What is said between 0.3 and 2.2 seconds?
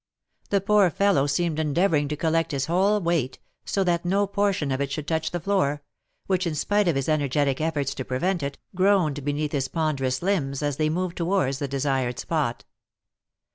The poor fellow seemed endeavouring to